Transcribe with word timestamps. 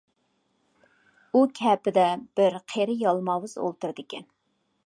ئۇ 1.35 1.43
كەپىدە 1.59 2.07
بىر 2.41 2.57
قېرى 2.75 2.99
يالماۋۇز 3.05 3.57
ئولتۇرىدىكەن. 3.63 4.31